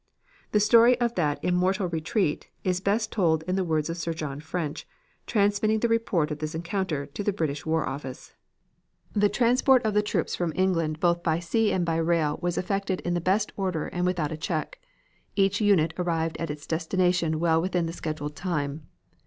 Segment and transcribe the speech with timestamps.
[0.51, 4.39] The story of that immortal retreat is best told in the words of Sir John
[4.39, 4.87] French,
[5.27, 8.33] transmitting the report of this encounter to the British War Office:
[9.13, 13.01] "The transport of the troops from England both by sea and by rail was effected
[13.01, 14.79] in the best order and without a check.
[15.35, 18.87] Each unit arrived at its destination well within the scheduled time.